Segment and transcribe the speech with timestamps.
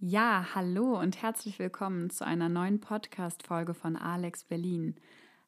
[0.00, 4.94] Ja, hallo und herzlich willkommen zu einer neuen Podcast-Folge von Alex Berlin.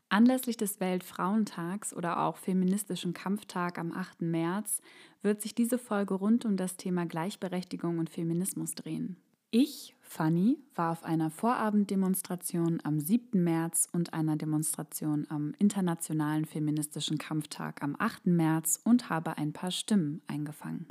[0.09, 4.23] Anlässlich des Weltfrauentags oder auch Feministischen Kampftag am 8.
[4.23, 4.83] März
[5.23, 9.19] wird sich diese Folge rund um das Thema Gleichberechtigung und Feminismus drehen.
[9.53, 13.45] Ich, Fanny, war auf einer Vorabenddemonstration am 7.
[13.45, 18.27] März und einer Demonstration am Internationalen Feministischen Kampftag am 8.
[18.27, 20.89] März und habe ein paar Stimmen eingefangen.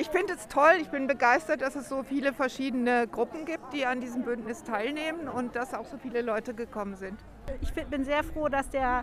[0.00, 3.84] Ich finde es toll, ich bin begeistert, dass es so viele verschiedene Gruppen gibt, die
[3.84, 7.18] an diesem Bündnis teilnehmen und dass auch so viele Leute gekommen sind.
[7.60, 9.02] Ich bin sehr froh, dass der,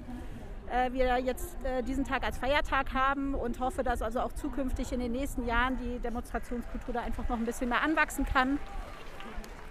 [0.72, 4.94] äh, wir jetzt äh, diesen Tag als Feiertag haben und hoffe, dass also auch zukünftig
[4.94, 8.58] in den nächsten Jahren die Demonstrationskultur da einfach noch ein bisschen mehr anwachsen kann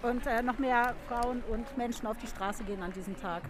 [0.03, 3.45] und äh, noch mehr Frauen und Menschen auf die Straße gehen an diesem Tag.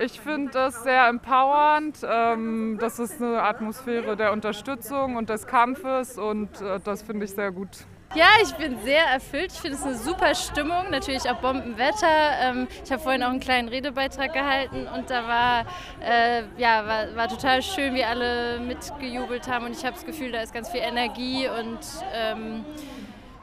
[0.00, 1.98] Ich finde das sehr empowernd.
[2.08, 7.32] Ähm, das ist eine Atmosphäre der Unterstützung und des Kampfes und äh, das finde ich
[7.32, 7.70] sehr gut.
[8.14, 9.52] Ja, ich bin sehr erfüllt.
[9.52, 12.06] Ich finde es eine super Stimmung, natürlich auch Bombenwetter.
[12.40, 15.66] Ähm, ich habe vorhin auch einen kleinen Redebeitrag gehalten und da war,
[16.00, 20.32] äh, ja, war, war, total schön, wie alle mitgejubelt haben und ich habe das Gefühl,
[20.32, 21.80] da ist ganz viel Energie und,
[22.14, 22.64] ähm,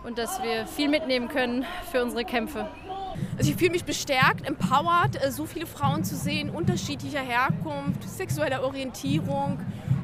[0.03, 2.67] und dass wir viel mitnehmen können für unsere Kämpfe.
[3.37, 8.63] Also ich fühle mich bestärkt, empowered, äh, so viele Frauen zu sehen, unterschiedlicher Herkunft, sexueller
[8.63, 9.59] Orientierung,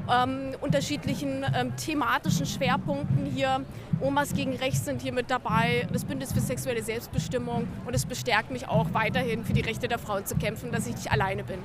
[0.10, 3.66] ähm, unterschiedlichen ähm, thematischen Schwerpunkten hier.
[4.02, 8.52] Omas gegen Rechts sind hier mit dabei, das Bündnis für sexuelle Selbstbestimmung und es bestärkt
[8.52, 11.60] mich auch weiterhin für die Rechte der Frauen zu kämpfen, dass ich nicht alleine bin.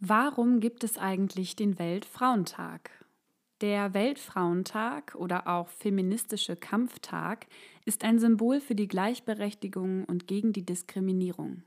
[0.00, 2.90] Warum gibt es eigentlich den Weltfrauentag?
[3.60, 7.46] Der Weltfrauentag oder auch feministische Kampftag
[7.84, 11.62] ist ein Symbol für die Gleichberechtigung und gegen die Diskriminierung.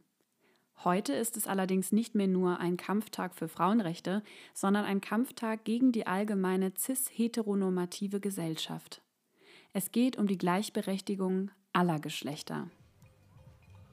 [0.84, 4.24] Heute ist es allerdings nicht mehr nur ein Kampftag für Frauenrechte,
[4.56, 9.04] sondern ein Kampftag gegen die allgemeine cis-heteronormative Gesellschaft.
[9.72, 12.72] Es geht um die Gleichberechtigung aller Geschlechter.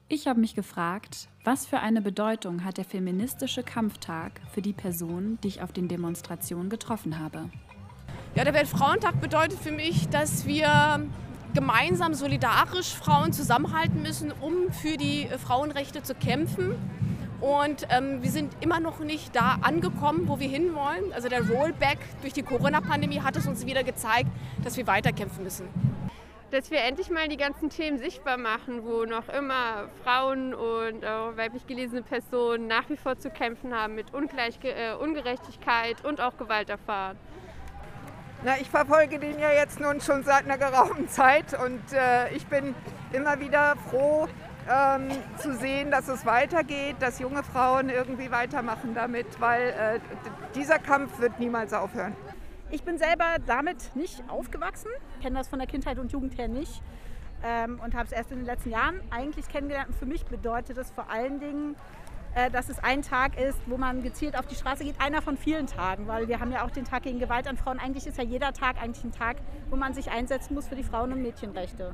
[0.09, 5.37] Ich habe mich gefragt, was für eine Bedeutung hat der feministische Kampftag für die Person,
[5.43, 7.47] die ich auf den Demonstrationen getroffen habe.
[8.33, 11.05] Ja, der Weltfrauentag bedeutet für mich, dass wir
[11.53, 16.75] gemeinsam solidarisch Frauen zusammenhalten müssen, um für die Frauenrechte zu kämpfen.
[17.41, 21.11] Und ähm, wir sind immer noch nicht da angekommen, wo wir hinwollen.
[21.11, 24.29] Also der Rollback durch die Corona-Pandemie hat es uns wieder gezeigt,
[24.63, 25.67] dass wir weiterkämpfen müssen.
[26.51, 31.35] Dass wir endlich mal die ganzen Themen sichtbar machen, wo noch immer Frauen und auch
[31.35, 36.37] weiblich gelesene Personen nach wie vor zu kämpfen haben mit Ungleich äh, Ungerechtigkeit und auch
[36.37, 37.17] Gewalt erfahren.
[38.43, 42.47] Na, ich verfolge den ja jetzt nun schon seit einer geraumen Zeit und äh, ich
[42.47, 42.73] bin
[43.13, 44.27] immer wieder froh
[44.67, 49.99] ähm, zu sehen, dass es weitergeht, dass junge Frauen irgendwie weitermachen damit, weil äh,
[50.55, 52.15] dieser Kampf wird niemals aufhören.
[52.71, 54.89] Ich bin selber damit nicht aufgewachsen,
[55.21, 56.81] kenne das von der Kindheit und Jugend her nicht
[57.43, 59.89] ähm, und habe es erst in den letzten Jahren eigentlich kennengelernt.
[59.89, 61.75] Und für mich bedeutet es vor allen Dingen,
[62.51, 64.95] dass es ein Tag ist, wo man gezielt auf die Straße geht.
[65.01, 67.79] Einer von vielen Tagen, weil wir haben ja auch den Tag gegen Gewalt an Frauen.
[67.79, 69.37] Eigentlich ist ja jeder Tag eigentlich ein Tag,
[69.69, 71.93] wo man sich einsetzen muss für die Frauen- und Mädchenrechte.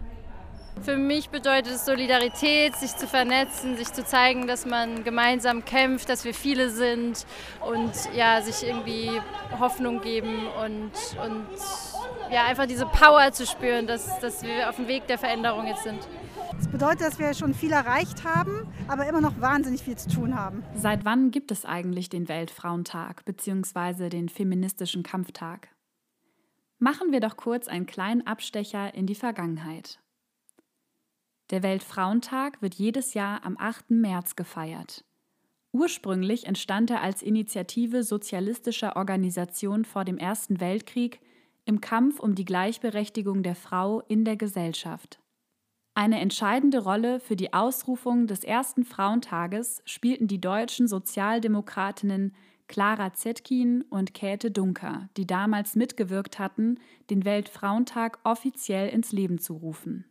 [0.81, 6.09] Für mich bedeutet es Solidarität, sich zu vernetzen, sich zu zeigen, dass man gemeinsam kämpft,
[6.09, 7.25] dass wir viele sind
[7.67, 9.11] und ja, sich irgendwie
[9.59, 10.91] Hoffnung geben und,
[11.25, 11.45] und
[12.31, 15.83] ja, einfach diese Power zu spüren, dass, dass wir auf dem Weg der Veränderung jetzt
[15.83, 15.99] sind.
[16.57, 20.35] Das bedeutet, dass wir schon viel erreicht haben, aber immer noch wahnsinnig viel zu tun
[20.35, 20.63] haben.
[20.75, 24.09] Seit wann gibt es eigentlich den Weltfrauentag bzw.
[24.09, 25.69] den feministischen Kampftag?
[26.79, 29.99] Machen wir doch kurz einen kleinen Abstecher in die Vergangenheit.
[31.49, 33.91] Der Weltfrauentag wird jedes Jahr am 8.
[33.91, 35.05] März gefeiert.
[35.71, 41.21] Ursprünglich entstand er als Initiative sozialistischer Organisationen vor dem Ersten Weltkrieg
[41.65, 45.19] im Kampf um die Gleichberechtigung der Frau in der Gesellschaft.
[45.93, 52.35] Eine entscheidende Rolle für die Ausrufung des ersten Frauentages spielten die deutschen Sozialdemokratinnen
[52.67, 59.53] Clara Zetkin und Käthe Dunker, die damals mitgewirkt hatten, den Weltfrauentag offiziell ins Leben zu
[59.53, 60.05] rufen.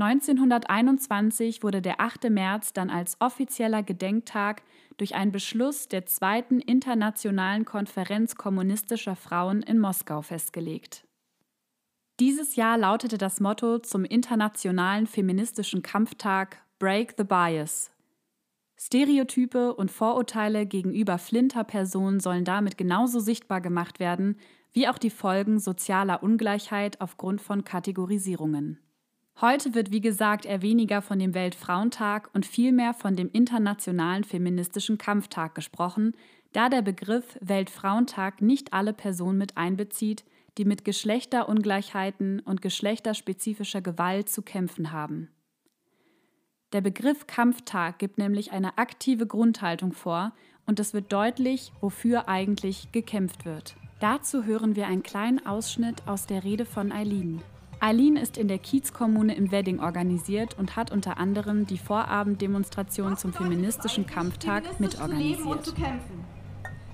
[0.00, 2.30] 1921 wurde der 8.
[2.30, 4.62] März dann als offizieller Gedenktag
[4.96, 11.06] durch einen Beschluss der Zweiten Internationalen Konferenz kommunistischer Frauen in Moskau festgelegt.
[12.18, 17.90] Dieses Jahr lautete das Motto zum Internationalen Feministischen Kampftag Break the Bias.
[18.78, 24.38] Stereotype und Vorurteile gegenüber Flinterpersonen sollen damit genauso sichtbar gemacht werden,
[24.72, 28.78] wie auch die Folgen sozialer Ungleichheit aufgrund von Kategorisierungen.
[29.40, 34.98] Heute wird wie gesagt eher weniger von dem Weltfrauentag und vielmehr von dem Internationalen Feministischen
[34.98, 36.14] Kampftag gesprochen,
[36.52, 40.24] da der Begriff Weltfrauentag nicht alle Personen mit einbezieht,
[40.58, 45.30] die mit Geschlechterungleichheiten und geschlechterspezifischer Gewalt zu kämpfen haben.
[46.74, 50.32] Der Begriff Kampftag gibt nämlich eine aktive Grundhaltung vor
[50.66, 53.74] und es wird deutlich, wofür eigentlich gekämpft wird.
[54.00, 57.40] Dazu hören wir einen kleinen Ausschnitt aus der Rede von Eileen.
[57.82, 63.32] Eileen ist in der Kiezkommune im Wedding organisiert und hat unter anderem die Vorabenddemonstration zum
[63.32, 65.72] feministischen Kampftag mitorganisiert.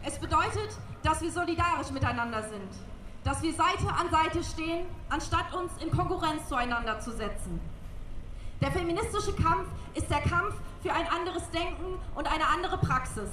[0.04, 2.70] Es bedeutet, dass wir solidarisch miteinander sind,
[3.24, 7.58] dass wir Seite an Seite stehen, anstatt uns in Konkurrenz zueinander zu setzen.
[8.60, 9.66] Der feministische Kampf
[9.96, 10.54] ist der Kampf
[10.84, 13.30] für ein anderes Denken und eine andere Praxis.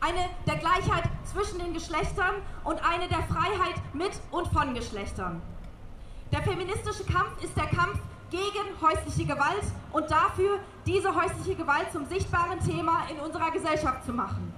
[0.00, 2.34] Eine der Gleichheit zwischen den Geschlechtern
[2.64, 5.40] und eine der Freiheit mit und von Geschlechtern.
[6.32, 7.98] Der feministische Kampf ist der Kampf
[8.30, 14.12] gegen häusliche Gewalt und dafür, diese häusliche Gewalt zum sichtbaren Thema in unserer Gesellschaft zu
[14.12, 14.52] machen.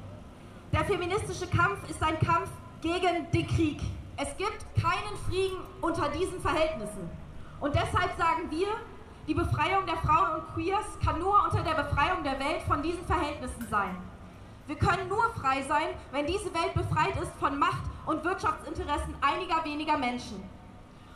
[0.72, 2.50] Der feministische Kampf ist ein Kampf
[2.80, 3.80] gegen den Krieg.
[4.16, 7.08] Es gibt keinen Frieden unter diesen Verhältnissen.
[7.60, 8.68] Und deshalb sagen wir,
[9.28, 13.04] die Befreiung der Frauen und Queers kann nur unter der Befreiung der Welt von diesen
[13.06, 13.96] Verhältnissen sein.
[14.66, 19.64] Wir können nur frei sein, wenn diese Welt befreit ist von Macht und Wirtschaftsinteressen einiger
[19.64, 20.42] weniger Menschen.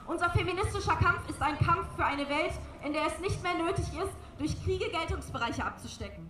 [0.06, 2.52] Unser feministischer Kampf ist ein Kampf für eine Welt,
[2.84, 6.28] in der es nicht mehr nötig ist, durch Kriege Geltungsbereiche abzustecken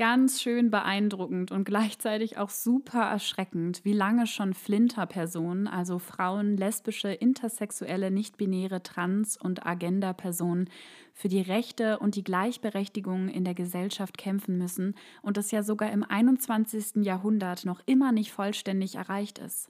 [0.00, 7.12] ganz schön beeindruckend und gleichzeitig auch super erschreckend, wie lange schon Flinter-Personen, also Frauen, lesbische,
[7.12, 10.70] intersexuelle, nicht-binäre, trans- und Agenda-Personen,
[11.12, 15.92] für die Rechte und die Gleichberechtigung in der Gesellschaft kämpfen müssen und es ja sogar
[15.92, 17.04] im 21.
[17.04, 19.68] Jahrhundert noch immer nicht vollständig erreicht ist.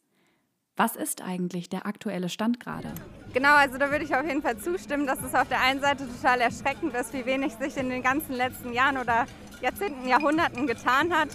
[0.80, 2.88] Was ist eigentlich der aktuelle Stand gerade?
[3.34, 6.08] Genau, also da würde ich auf jeden Fall zustimmen, dass es auf der einen Seite
[6.08, 9.26] total erschreckend ist, wie wenig sich in den ganzen letzten Jahren oder
[9.60, 11.28] Jahrzehnten, Jahrhunderten getan hat.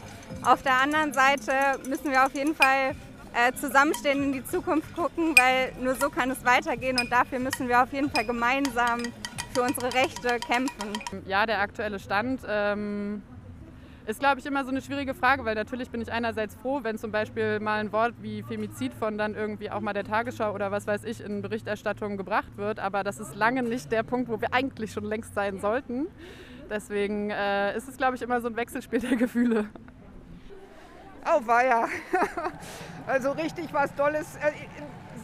[0.43, 1.51] Auf der anderen Seite
[1.87, 2.95] müssen wir auf jeden Fall
[3.35, 7.69] äh, zusammenstehen, in die Zukunft gucken, weil nur so kann es weitergehen und dafür müssen
[7.69, 9.03] wir auf jeden Fall gemeinsam
[9.53, 11.21] für unsere Rechte kämpfen.
[11.27, 13.21] Ja, der aktuelle Stand ähm,
[14.07, 16.97] ist, glaube ich, immer so eine schwierige Frage, weil natürlich bin ich einerseits froh, wenn
[16.97, 20.71] zum Beispiel mal ein Wort wie Femizid von dann irgendwie auch mal der Tagesschau oder
[20.71, 24.39] was weiß ich in Berichterstattung gebracht wird, aber das ist lange nicht der Punkt, wo
[24.39, 26.07] wir eigentlich schon längst sein sollten.
[26.69, 29.69] Deswegen äh, ist es, glaube ich, immer so ein Wechselspiel der Gefühle.
[31.25, 31.87] Ja.
[33.07, 34.35] Also richtig was Tolles.
[34.37, 34.51] Äh,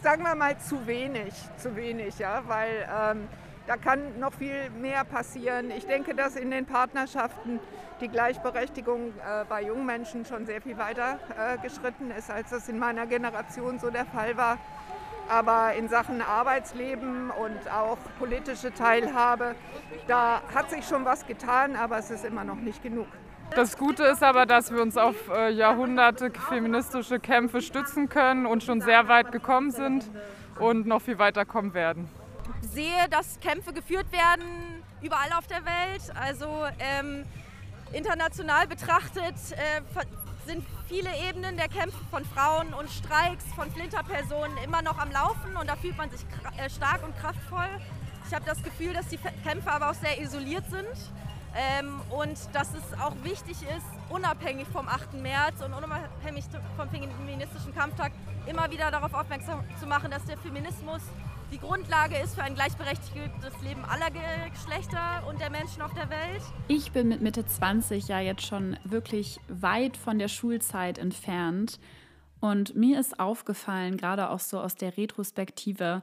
[0.02, 3.28] sagen wir mal zu wenig, zu wenig, ja, weil ähm,
[3.66, 5.70] da kann noch viel mehr passieren.
[5.70, 7.60] Ich denke, dass in den Partnerschaften
[8.00, 12.68] die Gleichberechtigung äh, bei jungen Menschen schon sehr viel weiter äh, geschritten ist, als das
[12.68, 14.58] in meiner Generation so der Fall war.
[15.28, 19.54] Aber in Sachen Arbeitsleben und auch politische Teilhabe,
[20.08, 23.06] da hat sich schon was getan, aber es ist immer noch nicht genug.
[23.54, 28.64] Das Gute ist aber, dass wir uns auf äh, Jahrhunderte feministische Kämpfe stützen können und
[28.64, 30.10] schon sehr weit gekommen sind
[30.58, 32.08] und noch viel weiter kommen werden.
[32.60, 34.44] Sehe, dass Kämpfe geführt werden
[35.00, 36.02] überall auf der Welt.
[36.14, 36.46] Also
[36.78, 37.24] ähm,
[37.92, 39.80] international betrachtet äh,
[40.46, 45.56] sind viele Ebenen der Kämpfe von Frauen und Streiks von Flinterpersonen immer noch am Laufen
[45.56, 46.20] und da fühlt man sich
[46.56, 47.68] äh, stark und kraftvoll.
[48.26, 50.86] Ich habe das Gefühl, dass die Kämpfe aber auch sehr isoliert sind
[51.54, 55.14] ähm, und dass es auch wichtig ist, unabhängig vom 8.
[55.14, 56.44] März und unabhängig
[56.76, 58.12] vom feministischen Kampftag
[58.46, 61.02] immer wieder darauf aufmerksam zu machen, dass der Feminismus
[61.52, 64.10] die Grundlage ist für ein gleichberechtigtes Leben aller
[64.50, 66.42] Geschlechter und der Menschen auf der Welt.
[66.68, 71.78] Ich bin mit Mitte 20 ja jetzt schon wirklich weit von der Schulzeit entfernt.
[72.40, 76.02] Und mir ist aufgefallen, gerade auch so aus der Retrospektive,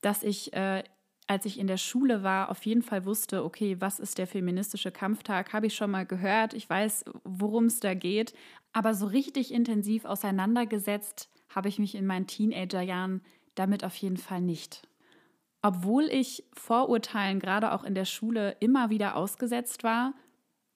[0.00, 0.82] dass ich, äh,
[1.26, 4.90] als ich in der Schule war, auf jeden Fall wusste, okay, was ist der feministische
[4.90, 5.52] Kampftag?
[5.52, 6.54] Habe ich schon mal gehört.
[6.54, 8.32] Ich weiß, worum es da geht.
[8.72, 13.22] Aber so richtig intensiv auseinandergesetzt habe ich mich in meinen Teenagerjahren
[13.58, 14.86] damit auf jeden Fall nicht.
[15.62, 20.14] Obwohl ich Vorurteilen gerade auch in der Schule immer wieder ausgesetzt war,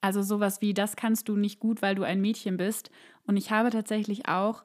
[0.00, 2.90] also sowas wie, das kannst du nicht gut, weil du ein Mädchen bist,
[3.26, 4.64] und ich habe tatsächlich auch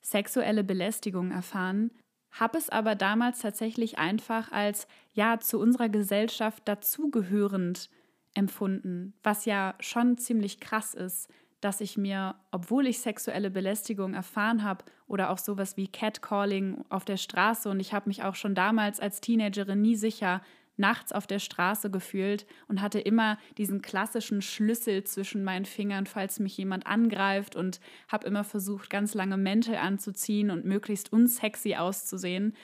[0.00, 1.90] sexuelle Belästigung erfahren,
[2.30, 7.90] habe es aber damals tatsächlich einfach als ja zu unserer Gesellschaft dazugehörend
[8.34, 11.28] empfunden, was ja schon ziemlich krass ist,
[11.60, 17.04] dass ich mir, obwohl ich sexuelle Belästigung erfahren habe oder auch sowas wie Catcalling auf
[17.04, 20.40] der Straße und ich habe mich auch schon damals als Teenagerin nie sicher
[20.78, 26.38] nachts auf der Straße gefühlt und hatte immer diesen klassischen Schlüssel zwischen meinen Fingern, falls
[26.38, 32.54] mich jemand angreift und habe immer versucht, ganz lange Mäntel anzuziehen und möglichst unsexy auszusehen.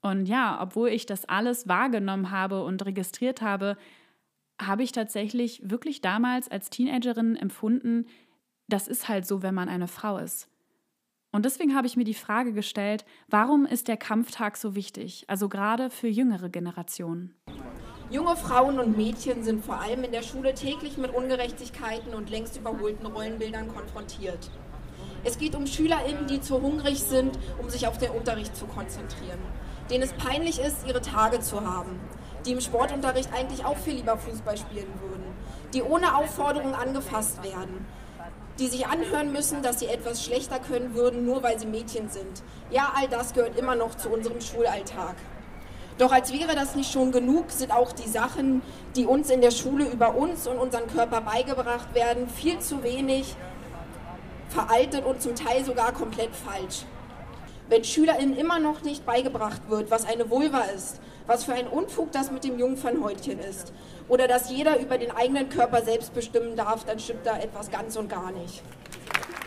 [0.00, 3.76] Und ja, obwohl ich das alles wahrgenommen habe und registriert habe,
[4.60, 8.06] habe ich tatsächlich wirklich damals als Teenagerin empfunden,
[8.68, 10.48] das ist halt so, wenn man eine Frau ist.
[11.32, 15.48] Und deswegen habe ich mir die Frage gestellt, warum ist der Kampftag so wichtig, also
[15.48, 17.34] gerade für jüngere Generationen?
[18.10, 22.56] Junge Frauen und Mädchen sind vor allem in der Schule täglich mit Ungerechtigkeiten und längst
[22.56, 24.50] überholten Rollenbildern konfrontiert.
[25.22, 29.38] Es geht um SchülerInnen, die zu hungrig sind, um sich auf den Unterricht zu konzentrieren,
[29.90, 32.00] denen es peinlich ist, ihre Tage zu haben,
[32.44, 35.24] die im Sportunterricht eigentlich auch viel lieber Fußball spielen würden,
[35.74, 37.86] die ohne Aufforderung angefasst werden,
[38.58, 42.42] die sich anhören müssen, dass sie etwas schlechter können würden, nur weil sie Mädchen sind.
[42.70, 45.16] Ja, all das gehört immer noch zu unserem Schulalltag.
[45.98, 48.62] Doch als wäre das nicht schon genug, sind auch die Sachen,
[48.96, 53.36] die uns in der Schule über uns und unseren Körper beigebracht werden, viel zu wenig,
[54.48, 56.84] veraltet und zum Teil sogar komplett falsch.
[57.70, 62.10] Wenn SchülerInnen immer noch nicht beigebracht wird, was eine Vulva ist, was für ein Unfug
[62.10, 63.72] das mit dem Jungfernhäutchen ist,
[64.08, 67.94] oder dass jeder über den eigenen Körper selbst bestimmen darf, dann stimmt da etwas ganz
[67.94, 68.64] und gar nicht.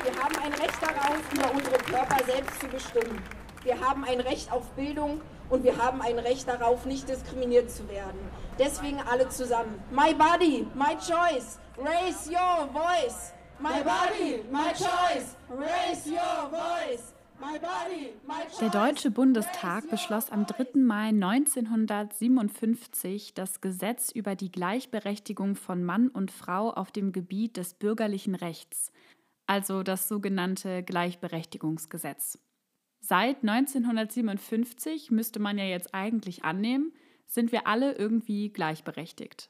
[0.03, 3.21] Wir haben ein Recht darauf, über unsere Körper selbst zu bestimmen.
[3.65, 7.89] Wir haben ein Recht auf Bildung und wir haben ein Recht darauf, nicht diskriminiert zu
[7.89, 8.19] werden.
[8.57, 9.83] Deswegen alle zusammen.
[9.91, 11.59] My body, my choice.
[11.77, 13.33] Raise your voice.
[13.59, 15.35] My body, my choice.
[15.49, 17.12] Raise your voice.
[18.62, 20.79] Der Deutsche Bundestag beschloss am 3.
[20.79, 27.73] Mai 1957 das Gesetz über die Gleichberechtigung von Mann und Frau auf dem Gebiet des
[27.73, 28.93] bürgerlichen Rechts,
[29.45, 32.39] also das sogenannte Gleichberechtigungsgesetz.
[33.01, 36.93] Seit 1957 müsste man ja jetzt eigentlich annehmen,
[37.25, 39.50] sind wir alle irgendwie gleichberechtigt.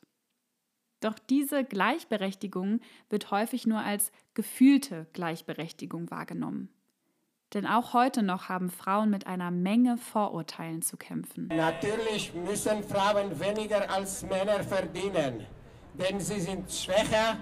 [1.01, 6.69] Doch diese Gleichberechtigung wird häufig nur als gefühlte Gleichberechtigung wahrgenommen.
[7.53, 11.47] Denn auch heute noch haben Frauen mit einer Menge Vorurteilen zu kämpfen.
[11.47, 15.45] Natürlich müssen Frauen weniger als Männer verdienen,
[15.93, 17.37] denn sie sind schwächer,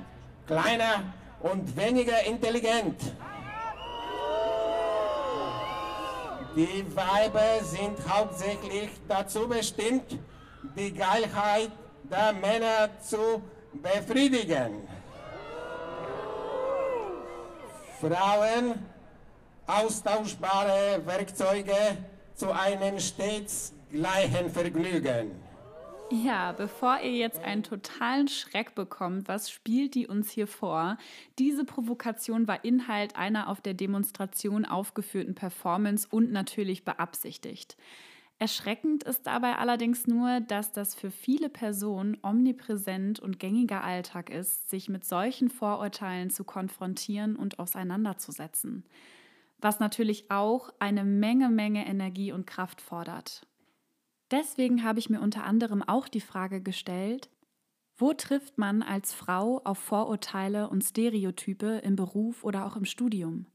[0.48, 3.00] kleiner und weniger intelligent.
[6.58, 10.20] Die Weiber sind hauptsächlich dazu bestimmt,
[10.76, 11.72] die Geilheit
[12.04, 13.42] der Männer zu
[13.74, 14.86] befriedigen.
[18.02, 18.86] Frauen
[19.68, 21.98] austauschbare Werkzeuge
[22.34, 25.32] zu einem stets gleichen Vergnügen.
[26.12, 30.98] Ja, bevor ihr jetzt einen totalen Schreck bekommt, was spielt die uns hier vor?
[31.40, 37.78] Diese Provokation war Inhalt einer auf der Demonstration aufgeführten Performance und natürlich beabsichtigt.
[38.40, 44.70] Erschreckend ist dabei allerdings nur, dass das für viele Personen omnipräsent und gängiger Alltag ist,
[44.70, 48.84] sich mit solchen Vorurteilen zu konfrontieren und auseinanderzusetzen.
[49.62, 53.48] Was natürlich auch eine Menge, Menge Energie und Kraft fordert.
[54.32, 57.30] Deswegen habe ich mir unter anderem auch die Frage gestellt,
[57.98, 63.46] wo trifft man als Frau auf Vorurteile und Stereotype im Beruf oder auch im Studium?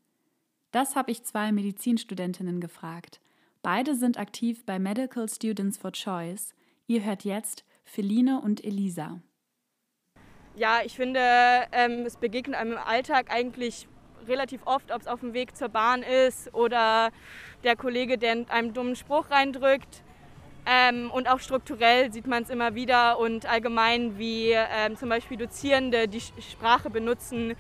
[0.71, 3.21] Das habe ich zwei Medizinstudentinnen gefragt.
[3.63, 6.55] Beide sind aktiv bei Medical Students for Choice.
[6.87, 9.21] Ihr hört jetzt Feline und Elisa.
[10.55, 11.21] Ja, ich finde,
[11.73, 13.89] ähm, es begegnet einem im Alltag eigentlich
[14.29, 17.11] relativ oft, ob es auf dem Weg zur Bahn ist oder
[17.65, 20.03] der Kollege, der einem dummen Spruch reindrückt.
[20.69, 25.37] Ähm, und auch strukturell sieht man es immer wieder und allgemein, wie ähm, zum Beispiel
[25.37, 27.55] Dozierende die Sprache benutzen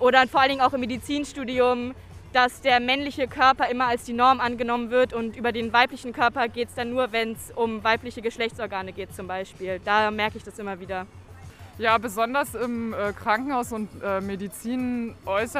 [0.00, 1.94] oder vor allen Dingen auch im Medizinstudium,
[2.32, 6.48] dass der männliche Körper immer als die Norm angenommen wird und über den weiblichen Körper
[6.48, 9.80] geht es dann nur, wenn es um weibliche Geschlechtsorgane geht zum Beispiel.
[9.84, 11.06] Da merke ich das immer wieder.
[11.80, 15.14] Ja, besonders im äh, Krankenhaus und äh, Medizin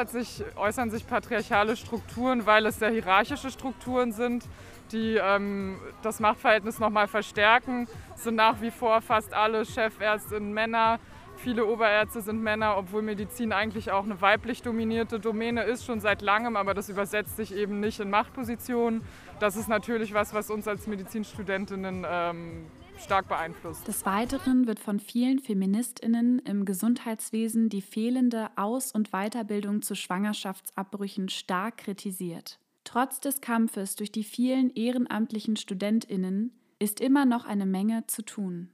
[0.08, 4.44] sich, äußern sich patriarchale Strukturen, weil es sehr hierarchische Strukturen sind
[4.92, 7.88] die ähm, das Machtverhältnis nochmal verstärken.
[8.14, 10.98] Es sind nach wie vor fast alle Chefärztinnen Männer.
[11.36, 16.20] Viele Oberärzte sind Männer, obwohl Medizin eigentlich auch eine weiblich dominierte Domäne ist, schon seit
[16.20, 19.02] langem, aber das übersetzt sich eben nicht in Machtpositionen.
[19.38, 22.66] Das ist natürlich was, was uns als Medizinstudentinnen ähm,
[23.00, 23.86] stark beeinflusst.
[23.88, 31.28] Des Weiteren wird von vielen Feministinnen im Gesundheitswesen die fehlende Aus- und Weiterbildung zu Schwangerschaftsabbrüchen
[31.28, 32.58] stark kritisiert.
[32.84, 38.70] Trotz des Kampfes durch die vielen ehrenamtlichen Studentinnen ist immer noch eine Menge zu tun.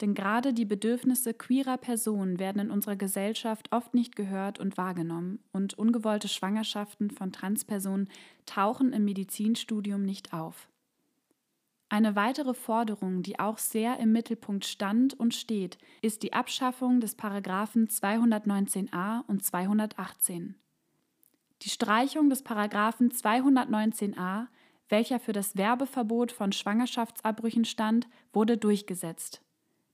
[0.00, 5.38] Denn gerade die Bedürfnisse queerer Personen werden in unserer Gesellschaft oft nicht gehört und wahrgenommen
[5.52, 8.08] und ungewollte Schwangerschaften von Transpersonen
[8.44, 10.68] tauchen im Medizinstudium nicht auf.
[11.92, 17.16] Eine weitere Forderung, die auch sehr im Mittelpunkt stand und steht, ist die Abschaffung des
[17.16, 20.54] Paragraphen 219a und 218.
[21.60, 24.46] Die Streichung des Paragraphen 219a,
[24.88, 29.42] welcher für das Werbeverbot von Schwangerschaftsabbrüchen stand, wurde durchgesetzt.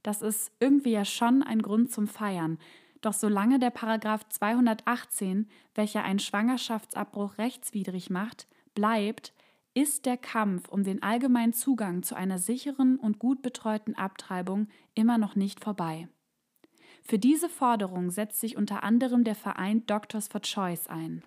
[0.04, 2.58] Das ist irgendwie ja schon ein Grund zum Feiern,
[3.00, 9.32] Doch solange der Paragraph 218, welcher einen Schwangerschaftsabbruch rechtswidrig macht, bleibt,
[9.78, 14.66] ist der Kampf um den allgemeinen Zugang zu einer sicheren und gut betreuten Abtreibung
[14.96, 16.08] immer noch nicht vorbei.
[17.04, 21.22] Für diese Forderung setzt sich unter anderem der Verein Doctors for Choice ein.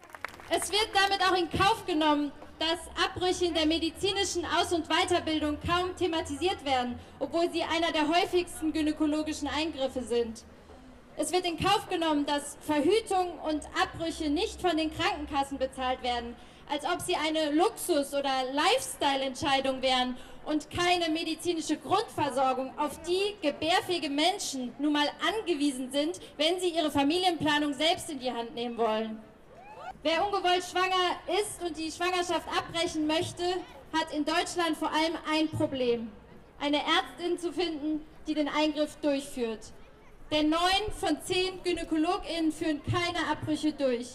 [0.50, 5.58] Es wird damit auch in Kauf genommen, dass Abbrüche in der medizinischen Aus- und Weiterbildung
[5.66, 10.44] kaum thematisiert werden, obwohl sie einer der häufigsten gynäkologischen Eingriffe sind.
[11.16, 16.36] Es wird in Kauf genommen, dass Verhütung und Abbrüche nicht von den Krankenkassen bezahlt werden,
[16.72, 24.10] als ob sie eine Luxus- oder Lifestyle-Entscheidung wären und keine medizinische Grundversorgung, auf die gebärfähige
[24.10, 29.20] Menschen nun mal angewiesen sind, wenn sie ihre Familienplanung selbst in die Hand nehmen wollen.
[30.02, 33.44] Wer ungewollt schwanger ist und die Schwangerschaft abbrechen möchte,
[33.94, 36.10] hat in Deutschland vor allem ein Problem.
[36.60, 39.74] Eine Ärztin zu finden, die den Eingriff durchführt.
[40.32, 44.08] Denn neun von zehn GynäkologInnen führen keine Abbrüche durch.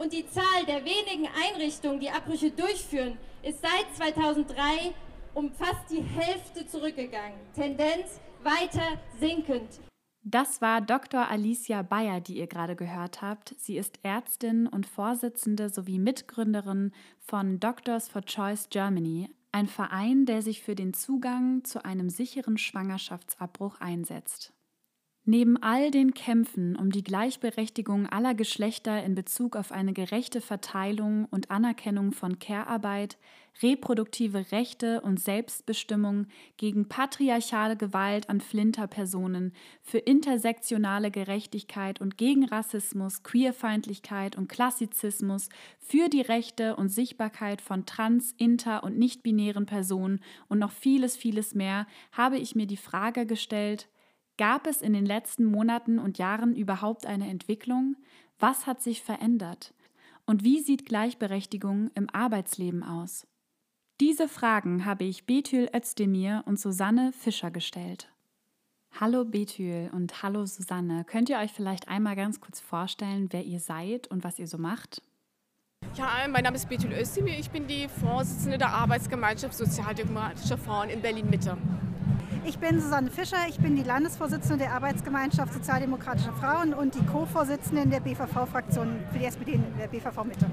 [0.00, 4.94] Und die Zahl der wenigen Einrichtungen, die Abbrüche durchführen, ist seit 2003
[5.34, 7.38] um fast die Hälfte zurückgegangen.
[7.54, 9.68] Tendenz weiter sinkend.
[10.22, 11.28] Das war Dr.
[11.28, 13.54] Alicia Bayer, die ihr gerade gehört habt.
[13.58, 20.40] Sie ist Ärztin und Vorsitzende sowie Mitgründerin von Doctors for Choice Germany, ein Verein, der
[20.40, 24.54] sich für den Zugang zu einem sicheren Schwangerschaftsabbruch einsetzt.
[25.26, 31.26] Neben all den Kämpfen um die Gleichberechtigung aller Geschlechter in Bezug auf eine gerechte Verteilung
[31.26, 33.18] und Anerkennung von Care-Arbeit,
[33.62, 43.22] reproduktive Rechte und Selbstbestimmung gegen patriarchale Gewalt an Flinterpersonen, für intersektionale Gerechtigkeit und gegen Rassismus,
[43.22, 50.58] Queerfeindlichkeit und Klassizismus, für die Rechte und Sichtbarkeit von trans-, inter- und nicht-binären Personen und
[50.58, 53.86] noch vieles, vieles mehr, habe ich mir die Frage gestellt,
[54.40, 57.96] Gab es in den letzten Monaten und Jahren überhaupt eine Entwicklung?
[58.38, 59.74] Was hat sich verändert?
[60.24, 63.26] Und wie sieht Gleichberechtigung im Arbeitsleben aus?
[64.00, 68.08] Diese Fragen habe ich Betül Özdemir und Susanne Fischer gestellt.
[68.98, 71.04] Hallo Betül und hallo Susanne.
[71.04, 74.56] Könnt ihr euch vielleicht einmal ganz kurz vorstellen, wer ihr seid und was ihr so
[74.56, 75.02] macht?
[75.96, 77.38] Ja, mein Name ist Betül Özdemir.
[77.38, 81.58] Ich bin die Vorsitzende der Arbeitsgemeinschaft Sozialdemokratische Frauen in Berlin-Mitte.
[82.44, 87.86] Ich bin Susanne Fischer, ich bin die Landesvorsitzende der Arbeitsgemeinschaft Sozialdemokratischer Frauen und die Co-Vorsitzende
[87.86, 90.46] der BVV-Fraktion für die SPD in der BVV Mitte.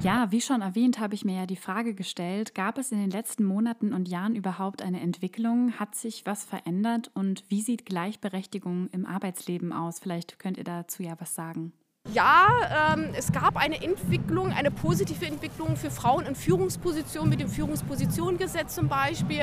[0.00, 3.10] Ja, wie schon erwähnt, habe ich mir ja die Frage gestellt, gab es in den
[3.10, 5.72] letzten Monaten und Jahren überhaupt eine Entwicklung?
[5.78, 10.00] Hat sich was verändert und wie sieht Gleichberechtigung im Arbeitsleben aus?
[10.00, 11.72] Vielleicht könnt ihr dazu ja was sagen.
[12.14, 17.48] Ja, ähm, es gab eine Entwicklung, eine positive Entwicklung für Frauen in Führungspositionen mit dem
[17.48, 19.42] Führungspositionengesetz zum Beispiel.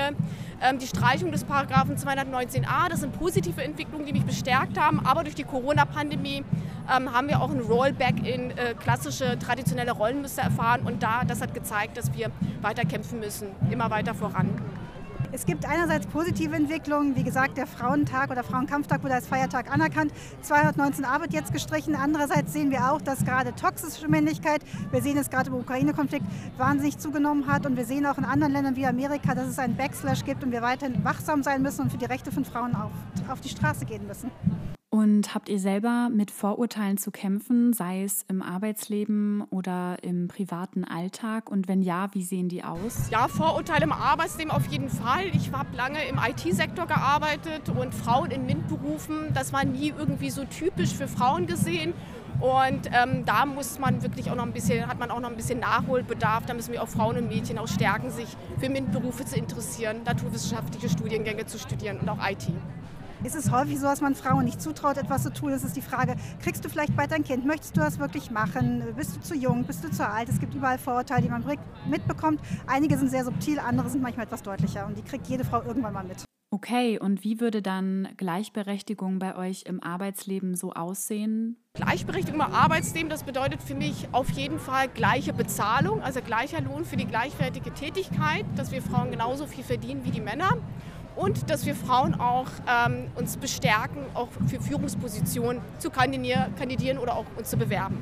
[0.62, 5.06] Ähm, die Streichung des Paragraphen 219a, das sind positive Entwicklungen, die mich bestärkt haben.
[5.06, 6.44] Aber durch die Corona-Pandemie
[6.92, 10.82] ähm, haben wir auch ein Rollback in äh, klassische, traditionelle Rollenmuster erfahren.
[10.86, 14.50] Und da, das hat gezeigt, dass wir weiter kämpfen müssen, immer weiter voran.
[15.36, 20.14] Es gibt einerseits positive Entwicklungen, wie gesagt, der Frauentag oder Frauenkampftag wurde als Feiertag anerkannt.
[20.48, 21.94] 219a wird jetzt gestrichen.
[21.94, 27.00] Andererseits sehen wir auch, dass gerade toxische Männlichkeit, wir sehen es gerade im Ukraine-Konflikt, wahnsinnig
[27.00, 27.66] zugenommen hat.
[27.66, 30.54] Und wir sehen auch in anderen Ländern wie Amerika, dass es einen Backslash gibt und
[30.54, 32.92] wir weiterhin wachsam sein müssen und für die Rechte von Frauen auf,
[33.30, 34.32] auf die Straße gehen müssen.
[34.96, 40.86] Und habt ihr selber mit Vorurteilen zu kämpfen, sei es im Arbeitsleben oder im privaten
[40.86, 41.52] Alltag?
[41.52, 43.10] Und wenn ja, wie sehen die aus?
[43.12, 45.26] Ja, Vorurteile im Arbeitsleben auf jeden Fall.
[45.34, 50.46] Ich habe lange im IT-Sektor gearbeitet und Frauen in MINT-Berufen, das war nie irgendwie so
[50.46, 51.94] typisch für Frauen gesehen.
[52.40, 55.36] Und ähm, da muss man wirklich auch noch ein bisschen, hat man auch noch ein
[55.36, 56.46] bisschen Nachholbedarf.
[56.46, 58.30] Da müssen wir auch Frauen und Mädchen auch stärken, sich
[58.60, 62.48] für MINT-Berufe zu interessieren, naturwissenschaftliche Studiengänge zu studieren und auch IT.
[63.26, 65.52] Es ist häufig so, dass man Frauen nicht zutraut, etwas zu tun.
[65.52, 67.44] Es ist die Frage, kriegst du vielleicht bald ein Kind?
[67.44, 68.84] Möchtest du das wirklich machen?
[68.96, 69.64] Bist du zu jung?
[69.64, 70.30] Bist du zu alt?
[70.30, 71.44] Es gibt überall Vorurteile, die man
[71.90, 72.40] mitbekommt.
[72.68, 74.86] Einige sind sehr subtil, andere sind manchmal etwas deutlicher.
[74.86, 76.24] Und die kriegt jede Frau irgendwann mal mit.
[76.52, 81.58] Okay, und wie würde dann Gleichberechtigung bei euch im Arbeitsleben so aussehen?
[81.74, 86.86] Gleichberechtigung im Arbeitsleben, das bedeutet für mich auf jeden Fall gleiche Bezahlung, also gleicher Lohn
[86.86, 90.58] für die gleichwertige Tätigkeit, dass wir Frauen genauso viel verdienen wie die Männer
[91.16, 97.26] und dass wir Frauen auch ähm, uns bestärken, auch für Führungspositionen zu kandidieren oder auch
[97.38, 98.02] uns zu bewerben.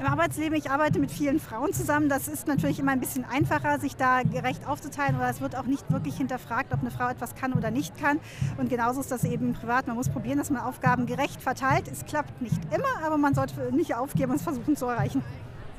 [0.00, 2.08] Im Arbeitsleben, ich arbeite mit vielen Frauen zusammen.
[2.08, 5.16] Das ist natürlich immer ein bisschen einfacher, sich da gerecht aufzuteilen.
[5.16, 8.18] Oder es wird auch nicht wirklich hinterfragt, ob eine Frau etwas kann oder nicht kann.
[8.56, 9.86] Und genauso ist das eben privat.
[9.88, 11.86] Man muss probieren, dass man Aufgaben gerecht verteilt.
[11.86, 15.22] Es klappt nicht immer, aber man sollte nicht aufgeben und es versuchen zu erreichen.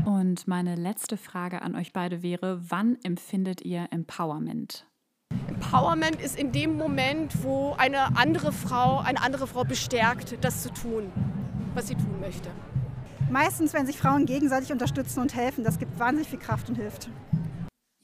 [0.05, 4.86] Und meine letzte Frage an euch beide wäre, wann empfindet ihr Empowerment?
[5.48, 10.72] Empowerment ist in dem Moment, wo eine andere Frau eine andere Frau bestärkt, das zu
[10.72, 11.12] tun.
[11.74, 12.50] was sie tun möchte.
[13.30, 17.10] Meistens, wenn sich Frauen gegenseitig unterstützen und helfen, das gibt wahnsinnig viel Kraft und hilft.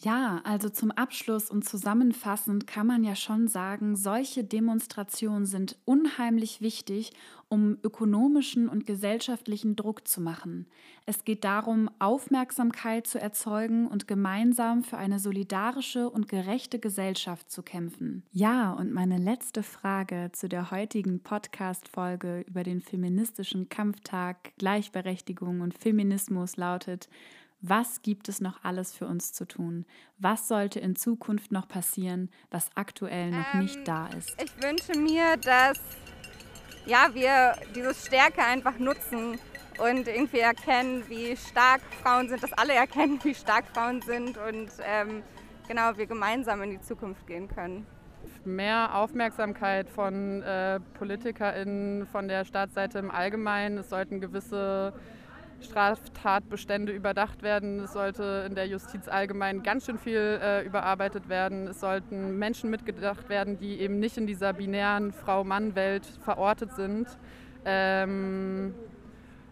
[0.07, 6.61] Ja, also zum Abschluss und zusammenfassend kann man ja schon sagen, solche Demonstrationen sind unheimlich
[6.61, 7.11] wichtig,
[7.49, 10.65] um ökonomischen und gesellschaftlichen Druck zu machen.
[11.05, 17.61] Es geht darum, Aufmerksamkeit zu erzeugen und gemeinsam für eine solidarische und gerechte Gesellschaft zu
[17.61, 18.23] kämpfen.
[18.31, 25.77] Ja, und meine letzte Frage zu der heutigen Podcast-Folge über den feministischen Kampftag, Gleichberechtigung und
[25.77, 27.09] Feminismus lautet,
[27.61, 29.85] was gibt es noch alles für uns zu tun?
[30.17, 34.35] Was sollte in Zukunft noch passieren, was aktuell noch ähm, nicht da ist?
[34.41, 35.79] Ich wünsche mir, dass
[36.85, 39.39] ja, wir diese Stärke einfach nutzen
[39.79, 44.69] und irgendwie erkennen, wie stark Frauen sind, dass alle erkennen, wie stark Frauen sind und
[44.83, 45.23] ähm,
[45.67, 47.85] genau wir gemeinsam in die Zukunft gehen können.
[48.45, 53.77] Mehr Aufmerksamkeit von äh, PolitikerInnen, von der Staatsseite im Allgemeinen.
[53.77, 54.93] Es sollten gewisse
[55.61, 57.79] Straftatbestände überdacht werden.
[57.79, 61.67] Es sollte in der Justiz allgemein ganz schön viel äh, überarbeitet werden.
[61.67, 67.07] Es sollten Menschen mitgedacht werden, die eben nicht in dieser binären Frau-Mann-Welt verortet sind.
[67.65, 68.73] Ähm,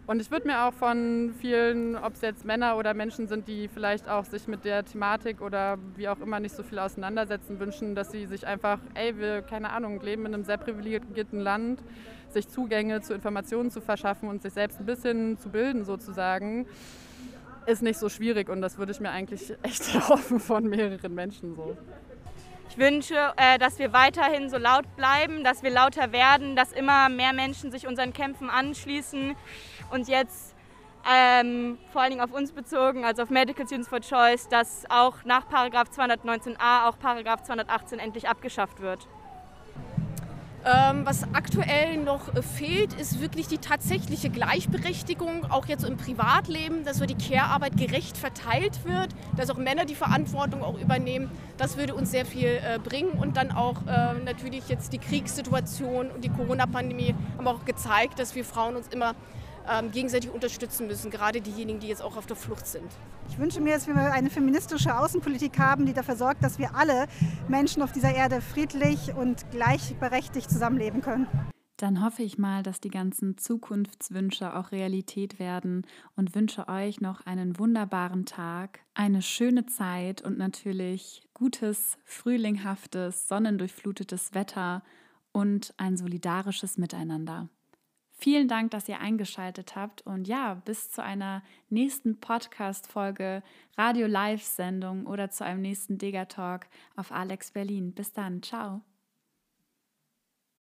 [0.06, 3.66] und ich würde mir auch von vielen, ob es jetzt Männer oder Menschen sind, die
[3.66, 7.96] vielleicht auch sich mit der Thematik oder wie auch immer nicht so viel auseinandersetzen, wünschen,
[7.96, 11.82] dass sie sich einfach, ey, wir, keine Ahnung, leben in einem sehr privilegierten Land,
[12.32, 16.66] sich Zugänge zu Informationen zu verschaffen und sich selbst ein bisschen zu bilden sozusagen,
[17.66, 21.54] ist nicht so schwierig und das würde ich mir eigentlich echt erhoffen von mehreren Menschen
[21.54, 21.76] so.
[22.68, 27.08] Ich wünsche, äh, dass wir weiterhin so laut bleiben, dass wir lauter werden, dass immer
[27.08, 29.36] mehr Menschen sich unseren Kämpfen anschließen
[29.92, 30.56] und jetzt
[31.08, 35.24] ähm, vor allen Dingen auf uns bezogen, also auf Medical Students for Choice, dass auch
[35.24, 39.06] nach Paragraph 219a auch Paragraph 218 endlich abgeschafft wird.
[40.66, 46.82] Ähm, was aktuell noch äh, fehlt, ist wirklich die tatsächliche Gleichberechtigung, auch jetzt im Privatleben,
[46.84, 51.30] dass so die Care-Arbeit gerecht verteilt wird, dass auch Männer die Verantwortung auch übernehmen.
[51.56, 56.10] Das würde uns sehr viel äh, bringen und dann auch äh, natürlich jetzt die Kriegssituation
[56.10, 59.14] und die Corona-Pandemie haben auch gezeigt, dass wir Frauen uns immer
[59.70, 62.90] ähm, gegenseitig unterstützen müssen, gerade diejenigen, die jetzt auch auf der Flucht sind.
[63.28, 67.06] Ich wünsche mir, dass wir eine feministische Außenpolitik haben, die dafür sorgt, dass wir alle
[67.48, 71.26] Menschen auf dieser Erde friedlich und gleichberechtigt zusammenleben können.
[71.76, 77.26] Dann hoffe ich mal, dass die ganzen Zukunftswünsche auch Realität werden und wünsche euch noch
[77.26, 84.82] einen wunderbaren Tag, eine schöne Zeit und natürlich gutes, frühlinghaftes, sonnendurchflutetes Wetter
[85.32, 87.50] und ein solidarisches Miteinander.
[88.18, 93.42] Vielen Dank, dass ihr eingeschaltet habt und ja, bis zu einer nächsten Podcast-Folge,
[93.76, 97.92] Radio-Live-Sendung oder zu einem nächsten Degatalk auf Alex Berlin.
[97.92, 98.80] Bis dann, ciao.